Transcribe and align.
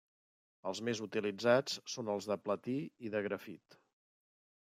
Els 0.69 0.79
més 0.87 1.01
utilitzats 1.07 1.75
són 1.95 2.09
els 2.15 2.29
de 2.33 2.39
platí 2.47 2.77
i 3.09 3.11
de 3.17 3.23
grafit. 3.29 3.79